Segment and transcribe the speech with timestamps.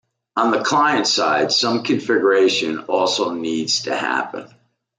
[0.35, 4.47] On the client side some configuration also needs to happen.